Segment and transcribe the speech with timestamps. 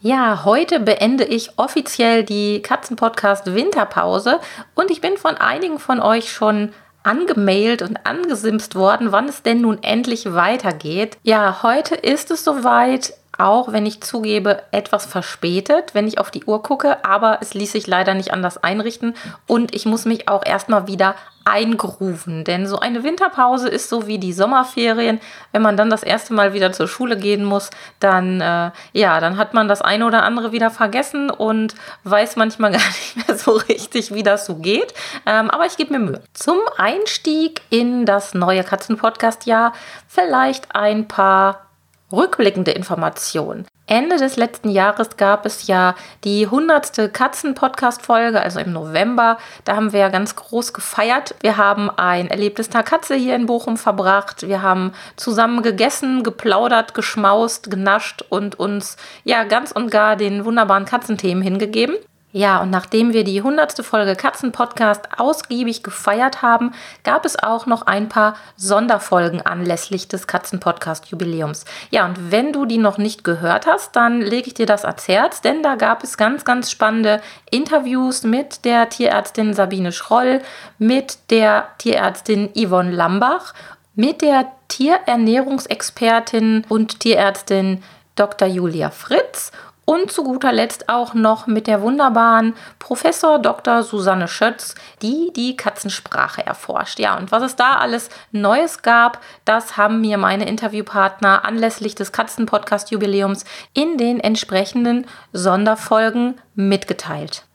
[0.00, 4.38] Ja, heute beende ich offiziell die Katzenpodcast Winterpause
[4.76, 9.60] und ich bin von einigen von euch schon angemailt und angesimst worden, wann es denn
[9.60, 11.18] nun endlich weitergeht.
[11.24, 16.44] Ja, heute ist es soweit auch wenn ich zugebe, etwas verspätet, wenn ich auf die
[16.44, 19.14] Uhr gucke, aber es ließ sich leider nicht anders einrichten
[19.46, 21.14] und ich muss mich auch erstmal wieder
[21.44, 25.18] eingrooven, denn so eine Winterpause ist so wie die Sommerferien.
[25.52, 27.70] Wenn man dann das erste Mal wieder zur Schule gehen muss,
[28.00, 32.72] dann äh, ja, dann hat man das eine oder andere wieder vergessen und weiß manchmal
[32.72, 34.92] gar nicht mehr so richtig, wie das so geht.
[35.24, 36.22] Ähm, aber ich gebe mir Mühe.
[36.34, 39.72] Zum Einstieg in das neue Katzenpodcast-Jahr
[40.06, 41.67] vielleicht ein paar
[42.12, 43.64] rückblickende Information.
[43.86, 47.10] Ende des letzten Jahres gab es ja die 100.
[47.12, 49.38] Katzen-Podcast-Folge, also im November.
[49.64, 51.34] Da haben wir ja ganz groß gefeiert.
[51.40, 54.46] Wir haben ein Erlebtes Tag Katze hier in Bochum verbracht.
[54.46, 60.84] Wir haben zusammen gegessen, geplaudert, geschmaust, genascht und uns ja ganz und gar den wunderbaren
[60.84, 61.96] Katzenthemen hingegeben.
[62.38, 63.84] Ja, und nachdem wir die 100.
[63.84, 66.72] Folge Katzenpodcast ausgiebig gefeiert haben,
[67.02, 71.64] gab es auch noch ein paar Sonderfolgen anlässlich des Katzenpodcast-Jubiläums.
[71.90, 75.08] Ja, und wenn du die noch nicht gehört hast, dann lege ich dir das ans
[75.08, 80.40] Herz, denn da gab es ganz, ganz spannende Interviews mit der Tierärztin Sabine Schroll,
[80.78, 83.52] mit der Tierärztin Yvonne Lambach,
[83.96, 87.82] mit der Tierernährungsexpertin und Tierärztin
[88.14, 88.46] Dr.
[88.46, 89.50] Julia Fritz
[89.88, 93.82] und zu guter Letzt auch noch mit der wunderbaren Professor Dr.
[93.82, 96.98] Susanne Schötz, die die Katzensprache erforscht.
[96.98, 102.12] Ja, und was es da alles Neues gab, das haben mir meine Interviewpartner anlässlich des
[102.12, 107.47] Katzenpodcast-Jubiläums in den entsprechenden Sonderfolgen mitgeteilt.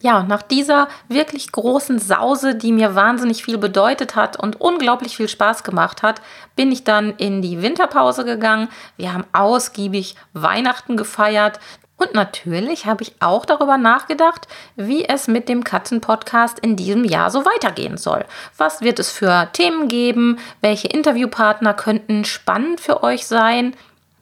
[0.00, 5.28] Ja, nach dieser wirklich großen Sause, die mir wahnsinnig viel bedeutet hat und unglaublich viel
[5.28, 6.20] Spaß gemacht hat,
[6.54, 8.68] bin ich dann in die Winterpause gegangen.
[8.96, 11.58] Wir haben ausgiebig Weihnachten gefeiert.
[11.96, 17.32] Und natürlich habe ich auch darüber nachgedacht, wie es mit dem Katzenpodcast in diesem Jahr
[17.32, 18.24] so weitergehen soll.
[18.56, 20.38] Was wird es für Themen geben?
[20.60, 23.74] Welche Interviewpartner könnten spannend für euch sein?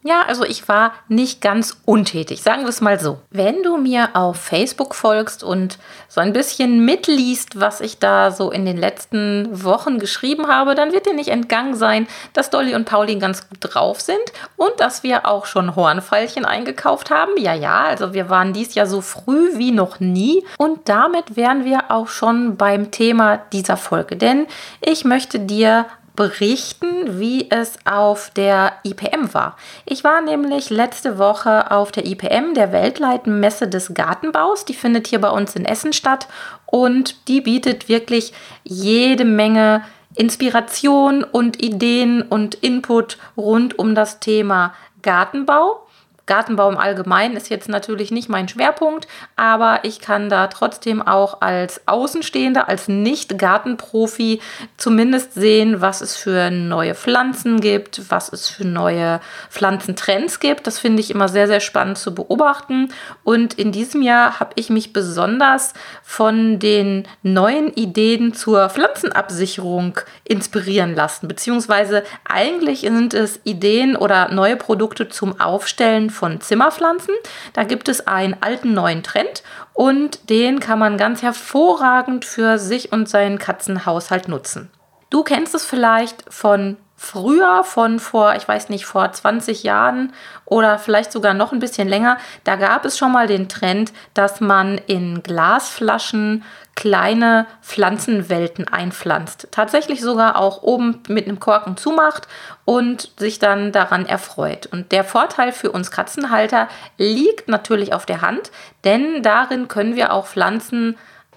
[0.06, 3.18] Ja, also ich war nicht ganz untätig, sagen wir es mal so.
[3.30, 8.52] Wenn du mir auf Facebook folgst und so ein bisschen mitliest, was ich da so
[8.52, 12.84] in den letzten Wochen geschrieben habe, dann wird dir nicht entgangen sein, dass Dolly und
[12.84, 14.20] Pauline ganz gut drauf sind
[14.56, 17.32] und dass wir auch schon Hornfeilchen eingekauft haben.
[17.36, 21.64] Ja, ja, also wir waren dies Jahr so früh wie noch nie und damit wären
[21.64, 24.46] wir auch schon beim Thema dieser Folge, denn
[24.80, 29.56] ich möchte dir berichten, wie es auf der IPM war.
[29.84, 34.64] Ich war nämlich letzte Woche auf der IPM, der weltweiten Messe des Gartenbaus.
[34.64, 36.26] Die findet hier bei uns in Essen statt
[36.64, 38.32] und die bietet wirklich
[38.64, 39.82] jede Menge
[40.16, 45.85] Inspiration und Ideen und Input rund um das Thema Gartenbau.
[46.26, 49.06] Gartenbau im Allgemeinen ist jetzt natürlich nicht mein Schwerpunkt,
[49.36, 54.40] aber ich kann da trotzdem auch als Außenstehender, als Nicht-Gartenprofi
[54.76, 59.20] zumindest sehen, was es für neue Pflanzen gibt, was es für neue
[59.50, 60.66] Pflanzentrends gibt.
[60.66, 62.88] Das finde ich immer sehr, sehr spannend zu beobachten.
[63.22, 70.96] Und in diesem Jahr habe ich mich besonders von den neuen Ideen zur Pflanzenabsicherung inspirieren
[70.96, 77.14] lassen, beziehungsweise eigentlich sind es Ideen oder neue Produkte zum Aufstellen von Zimmerpflanzen.
[77.52, 82.90] Da gibt es einen alten neuen Trend und den kann man ganz hervorragend für sich
[82.92, 84.70] und seinen Katzenhaushalt nutzen.
[85.10, 90.12] Du kennst es vielleicht von früher, von vor, ich weiß nicht, vor 20 Jahren
[90.44, 94.40] oder vielleicht sogar noch ein bisschen länger, da gab es schon mal den Trend, dass
[94.40, 96.42] man in Glasflaschen
[96.74, 99.48] kleine Pflanzenwelten einpflanzt.
[99.50, 102.28] Tatsächlich sogar auch oben mit einem Korken zumacht
[102.64, 104.66] und sich dann daran erfreut.
[104.66, 106.68] Und der Vorteil für uns Katzenhalter
[106.98, 108.50] liegt natürlich auf der Hand,
[108.84, 110.96] denn darin können wir auch Pflanzen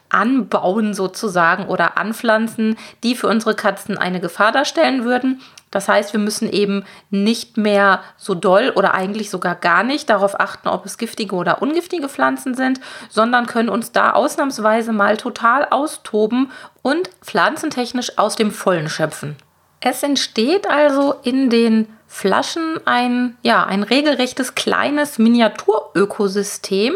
[0.10, 5.42] anbauen sozusagen oder anpflanzen, die für unsere Katzen eine Gefahr darstellen würden.
[5.72, 10.40] Das heißt, wir müssen eben nicht mehr so doll oder eigentlich sogar gar nicht darauf
[10.40, 12.80] achten, ob es giftige oder ungiftige Pflanzen sind,
[13.10, 16.52] sondern können uns da ausnahmsweise mal total austoben
[16.82, 19.36] und pflanzentechnisch aus dem Vollen schöpfen.
[19.80, 26.96] Es entsteht also in den Flaschen ein, ja, ein regelrechtes kleines Miniaturökosystem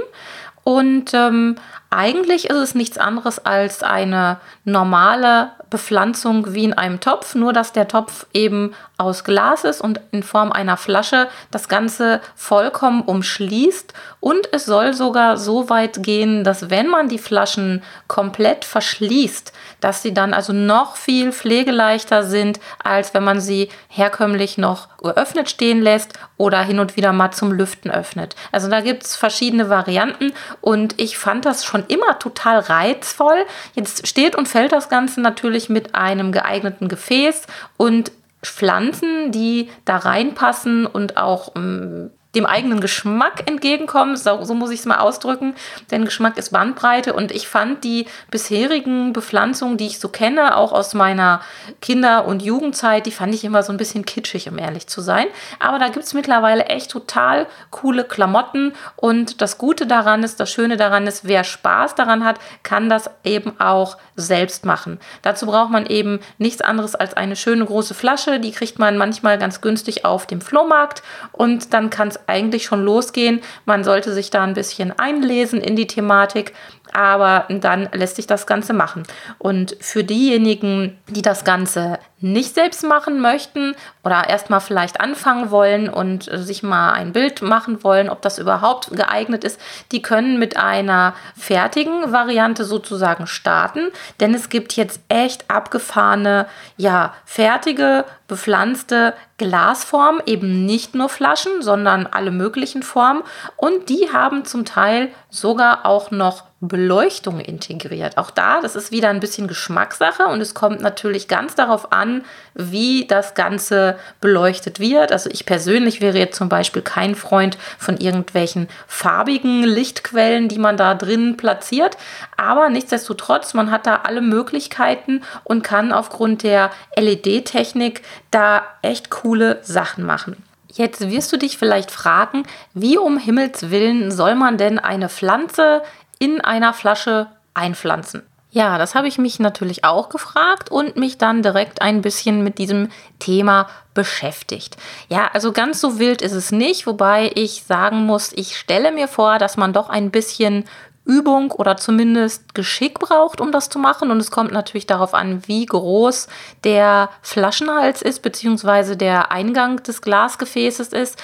[0.64, 1.56] und ähm,
[1.96, 7.74] eigentlich ist es nichts anderes als eine normale Bepflanzung wie in einem Topf, nur dass
[7.74, 8.74] der Topf eben
[9.04, 13.94] aus Glas ist und in Form einer Flasche das Ganze vollkommen umschließt.
[14.20, 20.02] Und es soll sogar so weit gehen, dass wenn man die Flaschen komplett verschließt, dass
[20.02, 25.82] sie dann also noch viel pflegeleichter sind, als wenn man sie herkömmlich noch geöffnet stehen
[25.82, 28.36] lässt oder hin und wieder mal zum Lüften öffnet.
[28.52, 33.46] Also da gibt es verschiedene Varianten und ich fand das schon immer total reizvoll.
[33.76, 37.44] Jetzt steht und fällt das Ganze natürlich mit einem geeigneten Gefäß
[37.78, 38.12] und
[38.44, 44.18] Pflanzen, die da reinpassen und auch ähm, dem eigenen Geschmack entgegenkommen.
[44.18, 45.56] So, so muss ich es mal ausdrücken.
[45.92, 50.72] Denn Geschmack ist Bandbreite und ich fand die bisherigen Bepflanzungen, die ich so kenne, auch
[50.72, 51.42] aus meiner
[51.82, 55.28] Kinder- und Jugendzeit, die fand ich immer so ein bisschen kitschig, um ehrlich zu sein.
[55.60, 60.52] Aber da gibt es mittlerweile echt total coole Klamotten und das Gute daran ist, das
[60.52, 65.00] Schöne daran ist, wer Spaß daran hat, kann das eben auch selbst machen.
[65.22, 69.38] Dazu braucht man eben nichts anderes als eine schöne große Flasche, die kriegt man manchmal
[69.38, 73.42] ganz günstig auf dem Flohmarkt und dann kann es eigentlich schon losgehen.
[73.66, 76.54] Man sollte sich da ein bisschen einlesen in die Thematik,
[76.96, 79.04] aber dann lässt sich das Ganze machen.
[79.38, 85.90] Und für diejenigen, die das Ganze nicht selbst machen möchten oder erstmal vielleicht anfangen wollen
[85.90, 89.60] und sich mal ein Bild machen wollen, ob das überhaupt geeignet ist,
[89.92, 93.92] die können mit einer fertigen Variante sozusagen starten,
[94.22, 96.48] denn es gibt jetzt echt abgefahrene,
[96.78, 103.24] ja, fertige, bepflanzte Glasformen, eben nicht nur Flaschen, sondern alle möglichen Formen
[103.58, 108.18] und die haben zum Teil sogar auch noch Beleuchtung integriert.
[108.18, 112.24] Auch da, das ist wieder ein bisschen Geschmackssache und es kommt natürlich ganz darauf an,
[112.54, 115.12] wie das Ganze beleuchtet wird.
[115.12, 120.78] Also ich persönlich wäre jetzt zum Beispiel kein Freund von irgendwelchen farbigen Lichtquellen, die man
[120.78, 121.98] da drin platziert.
[122.38, 129.60] Aber nichtsdestotrotz, man hat da alle Möglichkeiten und kann aufgrund der LED-Technik da echt coole
[129.64, 130.38] Sachen machen.
[130.76, 132.44] Jetzt wirst du dich vielleicht fragen,
[132.74, 135.84] wie um Himmels willen soll man denn eine Pflanze
[136.24, 138.24] in einer Flasche einpflanzen?
[138.50, 142.60] Ja, das habe ich mich natürlich auch gefragt und mich dann direkt ein bisschen mit
[142.60, 142.90] diesem
[143.20, 144.78] Thema beschäftigt.
[145.10, 149.10] Ja, also ganz so wild ist es nicht, wobei ich sagen muss, ich stelle mir
[149.10, 150.64] vor, dass man doch ein bisschen
[151.04, 154.10] Übung oder zumindest Geschick braucht, um das zu machen.
[154.10, 156.28] Und es kommt natürlich darauf an, wie groß
[156.64, 161.22] der Flaschenhals ist, beziehungsweise der Eingang des Glasgefäßes ist.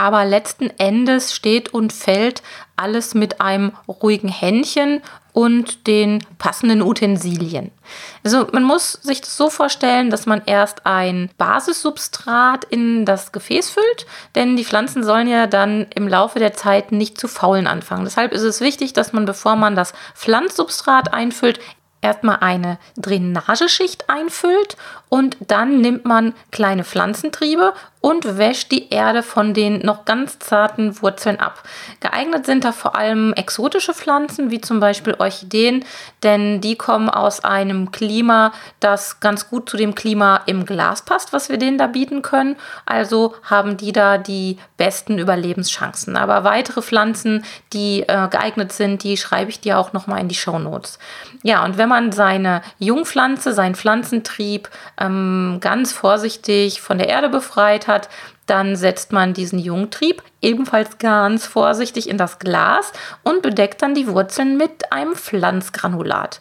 [0.00, 2.42] Aber letzten Endes steht und fällt
[2.74, 5.02] alles mit einem ruhigen Händchen
[5.34, 7.70] und den passenden Utensilien.
[8.24, 13.68] Also man muss sich das so vorstellen, dass man erst ein Basissubstrat in das Gefäß
[13.68, 18.04] füllt, denn die Pflanzen sollen ja dann im Laufe der Zeit nicht zu faulen anfangen.
[18.04, 21.60] Deshalb ist es wichtig, dass man, bevor man das Pflanzsubstrat einfüllt,
[22.00, 24.78] erstmal eine Drainageschicht einfüllt
[25.10, 31.02] und dann nimmt man kleine Pflanzentriebe und wäscht die Erde von den noch ganz zarten
[31.02, 31.62] Wurzeln ab.
[32.00, 35.84] Geeignet sind da vor allem exotische Pflanzen, wie zum Beispiel Orchideen,
[36.22, 41.34] denn die kommen aus einem Klima, das ganz gut zu dem Klima im Glas passt,
[41.34, 42.56] was wir denen da bieten können.
[42.86, 46.16] Also haben die da die besten Überlebenschancen.
[46.16, 50.34] Aber weitere Pflanzen, die äh, geeignet sind, die schreibe ich dir auch nochmal in die
[50.34, 50.98] Show Notes.
[51.42, 57.88] Ja, und wenn man seine Jungpflanze, seinen Pflanzentrieb ähm, ganz vorsichtig von der Erde befreit
[57.88, 58.08] hat,
[58.46, 62.92] dann setzt man diesen Jungtrieb ebenfalls ganz vorsichtig in das Glas
[63.22, 66.40] und bedeckt dann die Wurzeln mit einem Pflanzgranulat.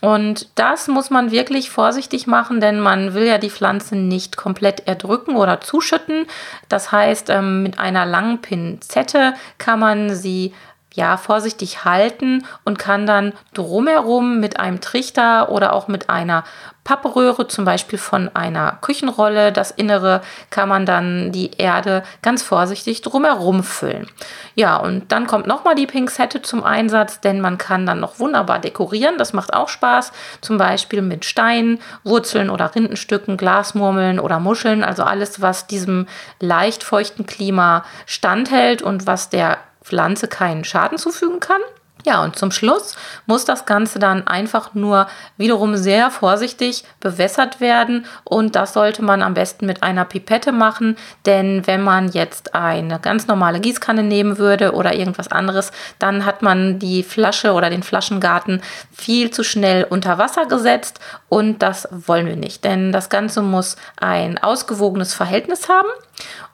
[0.00, 4.86] Und das muss man wirklich vorsichtig machen, denn man will ja die Pflanze nicht komplett
[4.86, 6.26] erdrücken oder zuschütten.
[6.68, 10.52] Das heißt, ähm, mit einer langen Pinzette kann man sie
[10.96, 16.42] ja, vorsichtig halten und kann dann drumherum mit einem Trichter oder auch mit einer
[16.84, 23.02] Pappröhre, zum Beispiel von einer Küchenrolle, das Innere kann man dann die Erde ganz vorsichtig
[23.02, 24.06] drumherum füllen.
[24.54, 28.60] Ja, und dann kommt nochmal die Pinzette zum Einsatz, denn man kann dann noch wunderbar
[28.60, 29.18] dekorieren.
[29.18, 35.02] Das macht auch Spaß, zum Beispiel mit Steinen, Wurzeln oder Rindenstücken, Glasmurmeln oder Muscheln, also
[35.02, 36.06] alles, was diesem
[36.38, 41.60] leicht feuchten Klima standhält und was der Pflanze keinen Schaden zufügen kann.
[42.04, 42.94] Ja, und zum Schluss
[43.26, 48.06] muss das Ganze dann einfach nur wiederum sehr vorsichtig bewässert werden.
[48.22, 53.00] Und das sollte man am besten mit einer Pipette machen, denn wenn man jetzt eine
[53.00, 57.82] ganz normale Gießkanne nehmen würde oder irgendwas anderes, dann hat man die Flasche oder den
[57.82, 58.62] Flaschengarten
[58.92, 61.00] viel zu schnell unter Wasser gesetzt.
[61.28, 65.88] Und das wollen wir nicht, denn das Ganze muss ein ausgewogenes Verhältnis haben.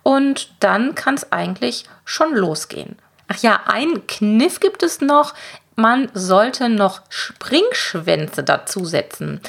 [0.02, 2.96] Und dann kann es eigentlich schon losgehen.
[3.32, 5.32] Ach ja, ein Kniff gibt es noch.
[5.74, 9.40] Man sollte noch Springschwänze dazusetzen.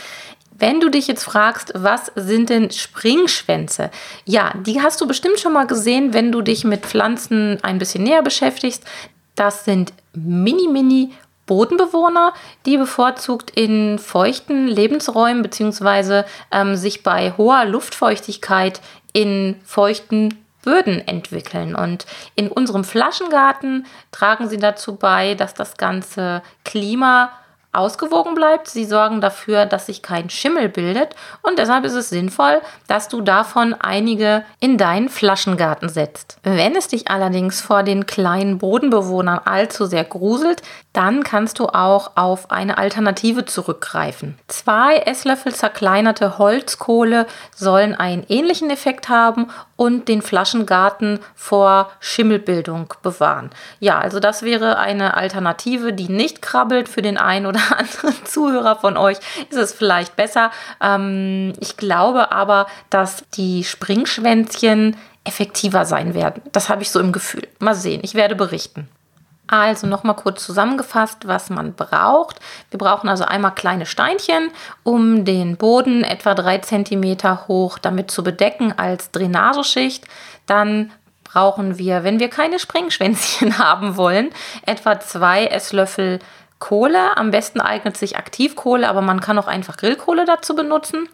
[0.52, 3.92] Wenn du dich jetzt fragst, was sind denn Springschwänze?
[4.24, 8.06] Ja, die hast du bestimmt schon mal gesehen, wenn du dich mit Pflanzen ein bisschen
[8.06, 8.86] näher beschäftigst.
[9.36, 11.12] Das sind mini-mini
[11.46, 12.34] Bodenbewohner,
[12.66, 16.24] die bevorzugt in feuchten Lebensräumen bzw.
[16.54, 18.80] Ähm, sich bei hoher Luftfeuchtigkeit
[19.12, 21.76] in feuchten Böden entwickeln.
[21.76, 22.06] Und
[22.36, 27.32] in unserem Flaschengarten tragen sie dazu bei, dass das ganze Klima
[27.74, 28.70] ausgewogen bleibt.
[28.70, 33.22] Sie sorgen dafür, dass sich kein Schimmel bildet und deshalb ist es sinnvoll, dass du
[33.22, 36.38] davon einige in deinen Flaschengarten setzt.
[36.44, 40.62] Wenn es dich allerdings vor den kleinen Bodenbewohnern allzu sehr gruselt,
[40.94, 44.38] dann kannst du auch auf eine Alternative zurückgreifen.
[44.48, 49.48] Zwei Esslöffel zerkleinerte Holzkohle sollen einen ähnlichen Effekt haben
[49.84, 53.50] und den Flaschengarten vor Schimmelbildung bewahren.
[53.82, 58.78] Ja, also das wäre eine Alternative, die nicht krabbelt für den einen oder anderen Zuhörer
[58.78, 59.18] von euch
[59.50, 60.52] ist es vielleicht besser.
[60.82, 66.42] Ähm, ich glaube aber, dass die Springschwänzchen effektiver sein werden.
[66.54, 67.46] Das habe ich so im Gefühl.
[67.60, 68.88] Mal sehen, ich werde berichten.
[69.48, 72.40] Also nochmal kurz zusammengefasst, was man braucht.
[72.70, 74.52] Wir brauchen also einmal kleine Steinchen,
[74.84, 80.06] um den Boden etwa drei Zentimeter hoch damit zu bedecken als Drainageschicht.
[80.46, 80.92] Dann
[81.24, 84.30] brauchen wir, wenn wir keine Springschwänzchen haben wollen,
[84.66, 86.20] etwa zwei Esslöffel
[86.60, 87.18] Kohle.
[87.18, 91.10] Am besten eignet sich Aktivkohle, aber man kann auch einfach Grillkohle dazu benutzen.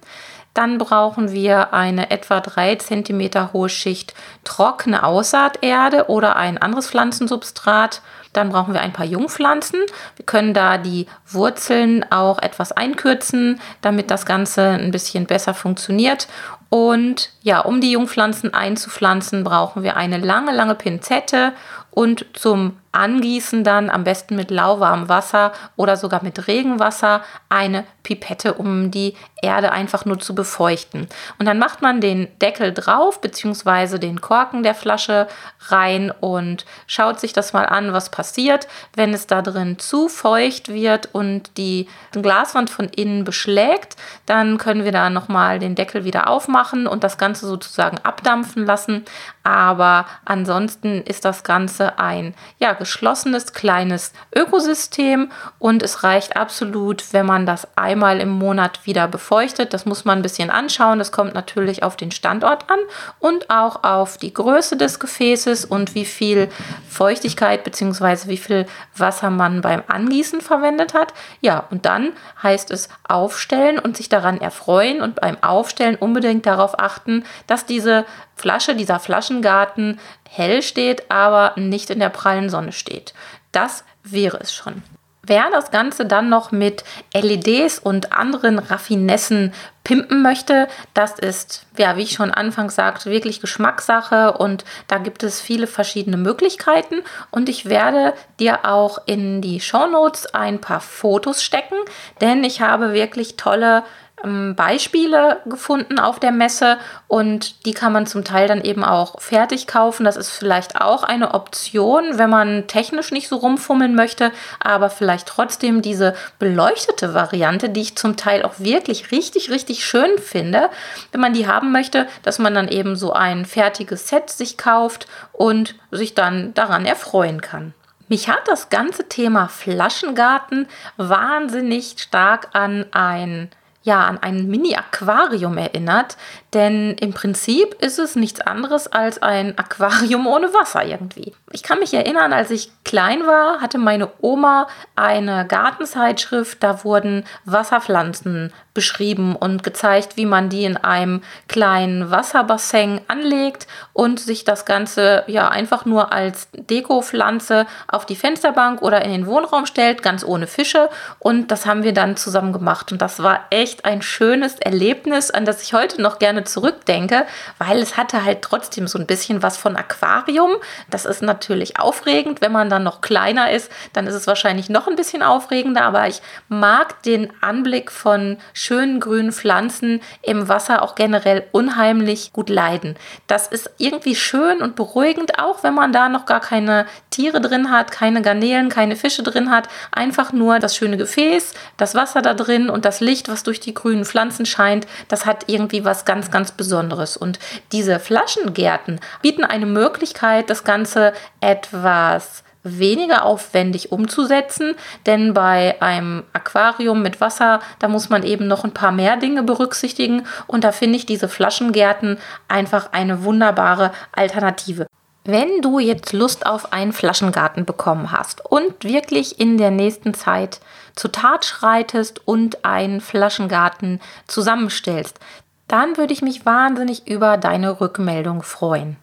[0.54, 4.14] Dann brauchen wir eine etwa 3 cm hohe Schicht
[4.44, 8.02] trockene Aussaaterde oder ein anderes Pflanzensubstrat.
[8.34, 9.80] Dann brauchen wir ein paar Jungpflanzen.
[10.16, 16.28] Wir können da die Wurzeln auch etwas einkürzen, damit das Ganze ein bisschen besser funktioniert.
[16.70, 21.54] Und ja, um die Jungpflanzen einzupflanzen, brauchen wir eine lange, lange Pinzette
[21.92, 28.56] und zum Angießen dann am besten mit lauwarmem Wasser oder sogar mit Regenwasser eine Pipette,
[28.56, 31.08] um die Erde einfach nur zu befeuchten.
[31.38, 34.00] Und dann macht man den Deckel drauf bzw.
[34.00, 35.28] den Korken der Flasche
[35.68, 40.70] rein und schaut sich das mal an, was passiert, wenn es da drin zu feucht
[40.70, 46.28] wird und die Glaswand von innen beschlägt, dann können wir da nochmal den Deckel wieder
[46.28, 49.06] aufmachen und das Ganze sozusagen abdampfen lassen.
[49.44, 57.28] Aber ansonsten ist das Ganze ein ja, geschlossenes kleines Ökosystem und es reicht absolut, wenn
[57.28, 59.74] man das einmal im Monat wieder befeuchtet.
[59.74, 60.98] Das muss man ein bisschen anschauen.
[60.98, 62.80] Das kommt natürlich auf den Standort an
[63.20, 66.50] und auch auf die Größe des Gefäßes und wie viel
[66.90, 68.28] Feuchtigkeit bzw.
[68.28, 71.14] wie viel Wasser man beim Angießen verwendet hat.
[71.42, 76.80] Ja, und dann heißt es aufstellen und sich daran erfreuen und beim Aufstellen unbedingt darauf
[76.80, 78.06] achten, dass diese
[78.40, 83.14] Flasche, dieser Flaschengarten hell steht, aber nicht in der prallen Sonne steht.
[83.52, 84.84] Das wäre es schon.
[85.22, 86.84] Wer das Ganze dann noch mit
[87.14, 89.54] LEDs und anderen Raffinessen
[89.90, 95.24] pimpen möchte, das ist, ja, wie ich schon anfangs sagte, wirklich Geschmackssache und da gibt
[95.24, 96.98] es viele verschiedene Möglichkeiten
[97.32, 101.74] und ich werde dir auch in die Show Notes ein paar Fotos stecken,
[102.22, 103.84] denn ich habe wirklich tolle
[104.24, 106.78] ähm, Beispiele gefunden auf der Messe
[107.08, 110.04] und die kann man zum Teil dann eben auch fertig kaufen.
[110.04, 115.28] Das ist vielleicht auch eine Option, wenn man technisch nicht so rumfummeln möchte, aber vielleicht
[115.28, 120.70] trotzdem diese beleuchtete Variante, die ich zum Teil auch wirklich richtig, richtig schön finde,
[121.12, 125.08] wenn man die haben möchte, dass man dann eben so ein fertiges Set sich kauft
[125.32, 127.74] und sich dann daran erfreuen kann.
[128.08, 130.68] Mich hat das ganze Thema Flaschengarten
[130.98, 133.52] wahnsinnig stark an ein
[133.90, 136.16] ja, an ein Mini-Aquarium erinnert,
[136.54, 141.34] denn im Prinzip ist es nichts anderes als ein Aquarium ohne Wasser irgendwie.
[141.52, 147.24] Ich kann mich erinnern, als ich klein war, hatte meine Oma eine Gartenzeitschrift, da wurden
[147.46, 154.66] Wasserpflanzen beschrieben und gezeigt, wie man die in einem kleinen Wasserbassin anlegt und sich das
[154.66, 160.24] Ganze ja einfach nur als Dekopflanze auf die Fensterbank oder in den Wohnraum stellt, ganz
[160.24, 160.90] ohne Fische.
[161.18, 162.92] Und das haben wir dann zusammen gemacht.
[162.92, 167.26] Und das war echt ein schönes Erlebnis, an das ich heute noch gerne zurückdenke,
[167.58, 170.52] weil es hatte halt trotzdem so ein bisschen was von Aquarium.
[170.90, 172.42] Das ist natürlich aufregend.
[172.42, 175.84] Wenn man dann noch kleiner ist, dann ist es wahrscheinlich noch ein bisschen aufregender.
[175.84, 182.50] Aber ich mag den Anblick von schönen grünen Pflanzen im Wasser auch generell unheimlich gut
[182.50, 182.96] leiden.
[183.28, 187.72] Das ist irgendwie schön und beruhigend, auch wenn man da noch gar keine Tiere drin
[187.72, 189.68] hat, keine Garnelen, keine Fische drin hat.
[189.92, 193.74] Einfach nur das schöne Gefäß, das Wasser da drin und das Licht, was durch die
[193.74, 194.88] grünen Pflanzen scheint.
[195.08, 197.18] Das hat irgendwie was ganz, ganz Besonderes.
[197.18, 197.40] Und
[197.72, 204.76] diese Flaschengärten bieten eine Möglichkeit, das Ganze etwas weniger aufwendig umzusetzen,
[205.06, 209.44] denn bei einem Aquarium mit Wasser, da muss man eben noch ein paar mehr Dinge
[209.44, 214.88] berücksichtigen und da finde ich diese Flaschengärten einfach eine wunderbare Alternative.
[215.26, 220.60] Wenn du jetzt Lust auf einen Flaschengarten bekommen hast und wirklich in der nächsten Zeit
[221.00, 225.20] zur Tat schreitest und einen Flaschengarten zusammenstellst,
[225.68, 228.98] dann würde ich mich wahnsinnig über deine Rückmeldung freuen.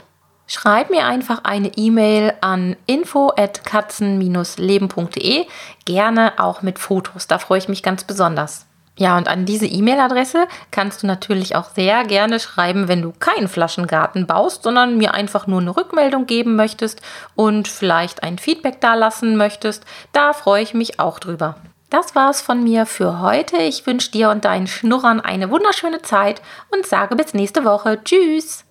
[0.47, 5.47] Schreib mir einfach eine E-Mail an info@katzen-leben.de,
[5.87, 8.67] gerne auch mit Fotos, da freue ich mich ganz besonders.
[8.99, 13.49] Ja, und an diese E-Mail-Adresse kannst du natürlich auch sehr gerne schreiben, wenn du keinen
[13.49, 17.03] Flaschengarten baust, sondern mir einfach nur eine Rückmeldung geben möchtest
[17.35, 19.85] und vielleicht ein Feedback dalassen möchtest.
[20.13, 21.57] Da freue ich mich auch drüber.
[21.91, 23.59] Das war's von mir für heute.
[23.59, 28.01] Ich wünsche dir und deinen Schnurrern eine wunderschöne Zeit und sage bis nächste Woche.
[28.03, 28.65] Tschüss!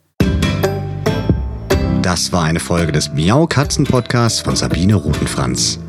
[2.01, 5.79] Das war eine Folge des Miau Katzen Podcasts von Sabine Rutenfranz.